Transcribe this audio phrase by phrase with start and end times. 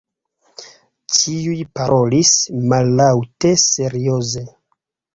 [1.17, 2.33] Ĉiuj parolis
[2.75, 4.47] mallaŭte, serioze.